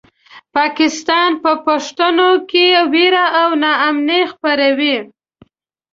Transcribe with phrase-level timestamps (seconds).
[0.55, 4.97] پاکستان په پښتنو کې وېره او ناامني خپروي.